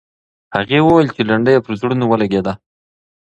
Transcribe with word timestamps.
هغې 0.55 0.79
وویل 0.83 1.09
چې 1.15 1.21
لنډۍ 1.29 1.51
یې 1.55 1.63
پر 1.65 1.73
زړونو 1.79 2.05
ولګېده. 2.07 2.53